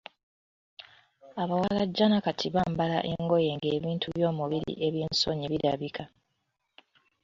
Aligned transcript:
Abawalajjana 1.41 2.17
kati 2.25 2.47
bambala 2.55 2.97
engoye 3.11 3.51
ng‘ebintu 3.57 4.07
by'omubiri 4.15 4.71
eby'esonyi 4.87 5.45
bilabika. 5.51 6.03